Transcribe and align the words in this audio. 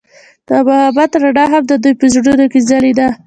د 0.47 0.49
محبت 0.67 1.11
رڼا 1.23 1.45
هم 1.53 1.63
د 1.67 1.73
دوی 1.83 1.93
په 1.99 2.05
زړونو 2.13 2.45
کې 2.51 2.59
ځلېده. 2.69 3.07